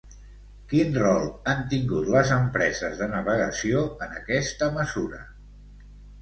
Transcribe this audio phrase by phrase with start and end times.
[0.69, 5.23] Quin rol han tingut les empreses de navegació en aquesta mesura?